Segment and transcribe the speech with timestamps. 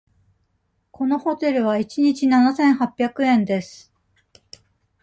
[0.89, 3.93] このホテルは一日七千八百円です。